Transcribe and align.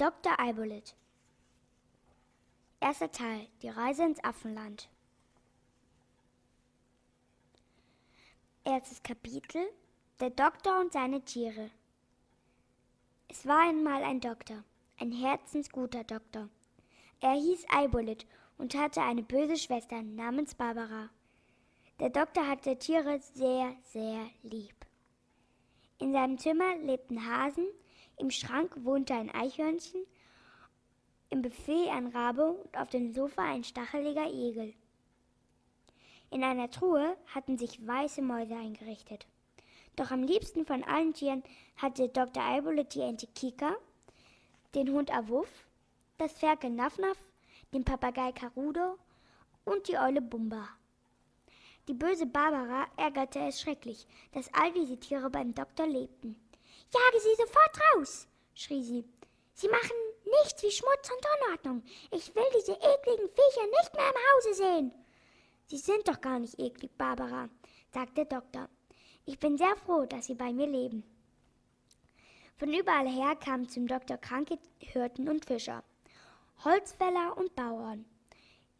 Dr. 0.00 0.32
Eibolit. 0.40 0.94
Erster 2.80 3.12
Teil. 3.12 3.48
Die 3.60 3.68
Reise 3.68 4.04
ins 4.04 4.24
Affenland. 4.24 4.88
Erstes 8.64 9.02
Kapitel. 9.02 9.60
Der 10.18 10.30
Doktor 10.30 10.80
und 10.80 10.94
seine 10.94 11.20
Tiere. 11.20 11.70
Es 13.28 13.44
war 13.44 13.68
einmal 13.68 14.02
ein 14.02 14.22
Doktor, 14.22 14.64
ein 14.98 15.12
herzensguter 15.12 16.04
Doktor. 16.04 16.48
Er 17.20 17.34
hieß 17.34 17.66
Eibolit 17.68 18.26
und 18.56 18.74
hatte 18.74 19.02
eine 19.02 19.22
böse 19.22 19.58
Schwester 19.58 20.00
namens 20.00 20.54
Barbara. 20.54 21.10
Der 21.98 22.08
Doktor 22.08 22.48
hatte 22.48 22.78
Tiere 22.78 23.20
sehr, 23.20 23.76
sehr 23.82 24.30
lieb. 24.44 24.76
In 25.98 26.14
seinem 26.14 26.38
Zimmer 26.38 26.78
lebten 26.78 27.26
Hasen, 27.26 27.66
im 28.20 28.30
Schrank 28.30 28.72
wohnte 28.84 29.14
ein 29.14 29.30
Eichhörnchen, 29.30 30.04
im 31.30 31.42
Buffet 31.42 31.88
ein 31.90 32.08
Rabe 32.08 32.52
und 32.52 32.76
auf 32.76 32.90
dem 32.90 33.12
Sofa 33.12 33.42
ein 33.42 33.64
stacheliger 33.64 34.30
Igel. 34.30 34.74
In 36.30 36.44
einer 36.44 36.70
Truhe 36.70 37.16
hatten 37.34 37.58
sich 37.58 37.84
weiße 37.86 38.22
Mäuse 38.22 38.54
eingerichtet. 38.54 39.26
Doch 39.96 40.10
am 40.10 40.22
liebsten 40.22 40.64
von 40.64 40.84
allen 40.84 41.12
Tieren 41.12 41.42
hatte 41.76 42.08
Dr. 42.08 42.42
Eibolet 42.42 42.94
die 42.94 43.00
Ente 43.00 43.26
Kika, 43.28 43.74
den 44.74 44.90
Hund 44.90 45.12
Awuff, 45.12 45.48
das 46.18 46.32
Ferkel 46.32 46.70
Nafnaf, 46.70 47.18
den 47.72 47.84
Papagei 47.84 48.32
Karudo 48.32 48.98
und 49.64 49.88
die 49.88 49.98
Eule 49.98 50.20
Bumba. 50.20 50.68
Die 51.88 51.94
böse 51.94 52.26
Barbara 52.26 52.86
ärgerte 52.96 53.40
es 53.40 53.60
schrecklich, 53.60 54.06
dass 54.32 54.52
all 54.54 54.72
diese 54.72 54.98
Tiere 54.98 55.30
beim 55.30 55.54
Doktor 55.54 55.86
lebten. 55.86 56.36
Jage 56.92 57.20
sie 57.20 57.34
sofort 57.36 57.80
raus, 57.94 58.26
schrie 58.54 58.82
sie. 58.82 59.04
Sie 59.54 59.68
machen 59.68 59.96
nichts 60.42 60.62
wie 60.62 60.70
Schmutz 60.70 61.10
und 61.10 61.26
Unordnung. 61.46 61.82
Ich 62.10 62.34
will 62.34 62.44
diese 62.56 62.72
ekligen 62.72 63.28
Viecher 63.28 63.66
nicht 63.66 63.94
mehr 63.94 64.08
im 64.08 64.16
Hause 64.34 64.54
sehen. 64.54 64.92
Sie 65.66 65.78
sind 65.78 66.08
doch 66.08 66.20
gar 66.20 66.38
nicht 66.38 66.58
eklig, 66.58 66.90
Barbara, 66.98 67.48
sagte 67.92 68.24
der 68.24 68.40
Doktor. 68.40 68.68
Ich 69.24 69.38
bin 69.38 69.56
sehr 69.56 69.76
froh, 69.76 70.06
dass 70.06 70.26
Sie 70.26 70.34
bei 70.34 70.52
mir 70.52 70.66
leben. 70.66 71.04
Von 72.56 72.74
überall 72.74 73.08
her 73.08 73.36
kamen 73.36 73.68
zum 73.68 73.86
Doktor 73.86 74.18
kranke 74.18 74.58
Hirten 74.80 75.28
und 75.28 75.44
Fischer, 75.44 75.84
Holzfäller 76.64 77.36
und 77.36 77.54
Bauern. 77.54 78.04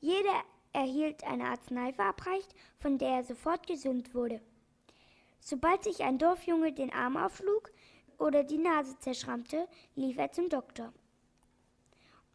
Jeder 0.00 0.44
erhielt 0.72 1.24
eine 1.24 1.46
Arznei 1.46 1.92
verabreicht, 1.92 2.54
von 2.78 2.98
der 2.98 3.08
er 3.08 3.24
sofort 3.24 3.66
gesund 3.66 4.14
wurde. 4.14 4.40
Sobald 5.40 5.84
sich 5.84 6.02
ein 6.02 6.18
Dorfjunge 6.18 6.72
den 6.72 6.92
Arm 6.92 7.16
aufschlug, 7.16 7.70
oder 8.18 8.44
die 8.44 8.58
Nase 8.58 8.98
zerschrammte, 8.98 9.68
lief 9.94 10.18
er 10.18 10.32
zum 10.32 10.48
Doktor. 10.48 10.92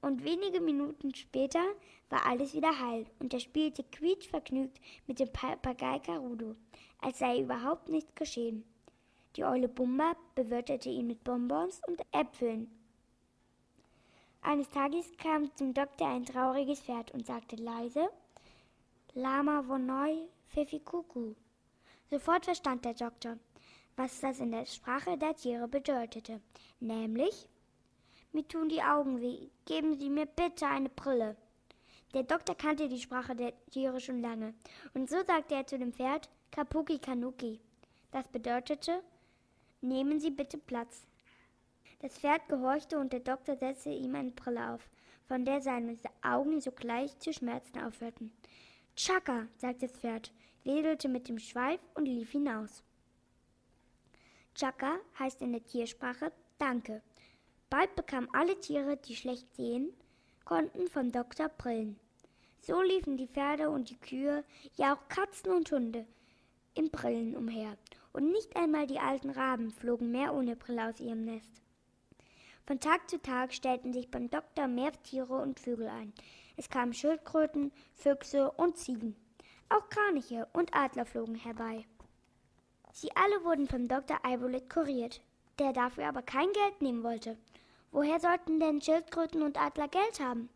Und 0.00 0.24
wenige 0.24 0.60
Minuten 0.60 1.14
später 1.14 1.62
war 2.08 2.26
alles 2.26 2.54
wieder 2.54 2.78
heil 2.78 3.06
und 3.18 3.34
er 3.34 3.40
spielte 3.40 3.82
quietschvergnügt 3.82 4.80
mit 5.06 5.18
dem 5.18 5.32
Papagei 5.32 5.98
Karudo, 5.98 6.54
als 7.00 7.18
sei 7.18 7.40
überhaupt 7.40 7.88
nichts 7.88 8.14
geschehen. 8.14 8.64
Die 9.36 9.44
Eule 9.44 9.68
Bumba 9.68 10.16
bewirtete 10.34 10.88
ihn 10.88 11.08
mit 11.08 11.22
Bonbons 11.24 11.80
und 11.86 12.00
Äpfeln. 12.12 12.70
Eines 14.40 14.68
Tages 14.70 15.12
kam 15.16 15.54
zum 15.56 15.74
Doktor 15.74 16.08
ein 16.08 16.24
trauriges 16.24 16.80
Pferd 16.80 17.10
und 17.12 17.26
sagte 17.26 17.56
leise 17.56 18.08
Lama 19.14 19.66
Vonoi 19.66 20.28
Kuku. 20.84 21.34
Sofort 22.10 22.44
verstand 22.44 22.84
der 22.84 22.94
Doktor, 22.94 23.36
was 23.98 24.20
das 24.20 24.38
in 24.38 24.52
der 24.52 24.64
Sprache 24.64 25.18
der 25.18 25.34
Tiere 25.34 25.66
bedeutete, 25.66 26.40
nämlich 26.78 27.48
mir 28.32 28.46
tun 28.46 28.68
die 28.68 28.80
Augen 28.80 29.20
weh, 29.20 29.48
geben 29.66 29.98
Sie 29.98 30.08
mir 30.08 30.26
bitte 30.26 30.68
eine 30.68 30.88
Brille. 30.88 31.36
Der 32.14 32.22
Doktor 32.22 32.54
kannte 32.54 32.88
die 32.88 33.00
Sprache 33.00 33.34
der 33.34 33.52
Tiere 33.70 34.00
schon 34.00 34.22
lange, 34.22 34.54
und 34.94 35.10
so 35.10 35.16
sagte 35.24 35.56
er 35.56 35.66
zu 35.66 35.78
dem 35.78 35.92
Pferd 35.92 36.30
Kapuki 36.52 37.00
Kanuki. 37.00 37.58
Das 38.12 38.28
bedeutete, 38.28 39.02
nehmen 39.80 40.20
Sie 40.20 40.30
bitte 40.30 40.58
Platz. 40.58 41.02
Das 41.98 42.16
Pferd 42.18 42.48
gehorchte 42.48 43.00
und 43.00 43.12
der 43.12 43.20
Doktor 43.20 43.56
setzte 43.56 43.90
ihm 43.90 44.14
eine 44.14 44.30
Brille 44.30 44.74
auf, 44.74 44.88
von 45.26 45.44
der 45.44 45.60
seine 45.60 45.98
Augen 46.22 46.60
sogleich 46.60 47.18
zu 47.18 47.32
schmerzen 47.32 47.80
aufhörten. 47.80 48.30
Chaka, 48.94 49.48
sagte 49.56 49.88
das 49.88 49.98
Pferd, 49.98 50.32
wedelte 50.62 51.08
mit 51.08 51.28
dem 51.28 51.40
Schweif 51.40 51.80
und 51.94 52.06
lief 52.06 52.30
hinaus. 52.30 52.84
Chaka 54.58 54.98
heißt 55.16 55.40
in 55.40 55.52
der 55.52 55.64
Tiersprache 55.64 56.32
Danke. 56.58 57.00
Bald 57.70 57.94
bekamen 57.94 58.28
alle 58.32 58.58
Tiere, 58.58 58.96
die 58.96 59.14
schlecht 59.14 59.54
sehen 59.54 59.92
konnten, 60.44 60.88
vom 60.88 61.12
Doktor 61.12 61.48
Brillen. 61.48 61.96
So 62.60 62.82
liefen 62.82 63.16
die 63.16 63.28
Pferde 63.28 63.70
und 63.70 63.88
die 63.88 64.00
Kühe, 64.00 64.42
ja 64.74 64.96
auch 64.96 65.08
Katzen 65.08 65.52
und 65.52 65.70
Hunde, 65.70 66.06
in 66.74 66.90
Brillen 66.90 67.36
umher. 67.36 67.76
Und 68.12 68.32
nicht 68.32 68.56
einmal 68.56 68.88
die 68.88 68.98
alten 68.98 69.30
Raben 69.30 69.70
flogen 69.70 70.10
mehr 70.10 70.34
ohne 70.34 70.56
Brille 70.56 70.88
aus 70.88 70.98
ihrem 70.98 71.24
Nest. 71.24 71.62
Von 72.66 72.80
Tag 72.80 73.08
zu 73.08 73.22
Tag 73.22 73.54
stellten 73.54 73.92
sich 73.92 74.10
beim 74.10 74.28
Doktor 74.28 74.66
mehr 74.66 74.90
Tiere 75.04 75.40
und 75.40 75.60
Vögel 75.60 75.86
ein. 75.86 76.12
Es 76.56 76.68
kamen 76.68 76.94
Schildkröten, 76.94 77.70
Füchse 77.94 78.50
und 78.50 78.76
Ziegen. 78.76 79.14
Auch 79.68 79.88
Kraniche 79.88 80.48
und 80.52 80.74
Adler 80.74 81.06
flogen 81.06 81.36
herbei. 81.36 81.86
Sie 82.92 83.14
alle 83.14 83.44
wurden 83.44 83.66
vom 83.66 83.86
Dr. 83.88 84.18
Eibolet 84.24 84.68
kuriert, 84.70 85.20
der 85.58 85.72
dafür 85.72 86.08
aber 86.08 86.22
kein 86.22 86.52
Geld 86.52 86.80
nehmen 86.80 87.02
wollte. 87.02 87.36
Woher 87.90 88.20
sollten 88.20 88.60
denn 88.60 88.80
Schildkröten 88.80 89.42
und 89.42 89.60
Adler 89.60 89.88
Geld 89.88 90.20
haben? 90.20 90.48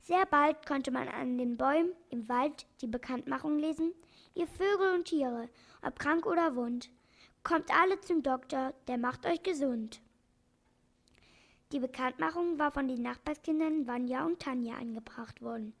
Sehr 0.00 0.26
bald 0.26 0.66
konnte 0.66 0.90
man 0.90 1.08
an 1.08 1.38
den 1.38 1.56
Bäumen 1.56 1.92
im 2.10 2.28
Wald 2.28 2.66
die 2.80 2.86
Bekanntmachung 2.86 3.58
lesen, 3.58 3.92
ihr 4.34 4.46
Vögel 4.46 4.94
und 4.94 5.04
Tiere, 5.04 5.48
ob 5.82 5.98
krank 5.98 6.26
oder 6.26 6.56
wund, 6.56 6.90
kommt 7.44 7.70
alle 7.74 8.00
zum 8.00 8.22
Doktor, 8.22 8.74
der 8.88 8.98
macht 8.98 9.26
euch 9.26 9.42
gesund. 9.42 10.00
Die 11.72 11.78
Bekanntmachung 11.78 12.58
war 12.58 12.72
von 12.72 12.88
den 12.88 13.02
Nachbarskindern 13.02 13.86
Vanya 13.86 14.26
und 14.26 14.40
Tanja 14.40 14.74
angebracht 14.74 15.40
worden, 15.40 15.72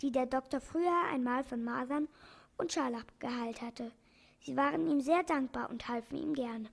die 0.00 0.10
der 0.10 0.26
Doktor 0.26 0.60
früher 0.60 1.04
einmal 1.12 1.44
von 1.44 1.62
Masern 1.62 2.08
und 2.56 2.72
Scharlach 2.72 3.06
geheilt 3.20 3.62
hatte. 3.62 3.92
Sie 4.40 4.56
waren 4.56 4.86
ihm 4.90 5.00
sehr 5.00 5.22
dankbar 5.22 5.70
und 5.70 5.86
halfen 5.88 6.16
ihm 6.16 6.34
gerne. 6.34 6.68